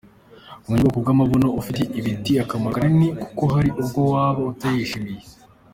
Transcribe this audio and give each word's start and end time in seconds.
Kumenya 0.63 0.83
ubwoko 0.85 0.99
bw’amabuno 1.05 1.47
ufite 1.59 1.81
bifite 1.95 2.29
akamaro 2.43 2.73
kanini 2.75 3.07
kuko 3.21 3.41
hari 3.53 3.69
ubwo 3.81 3.99
waba 4.11 4.39
utayishimiye. 4.51 5.23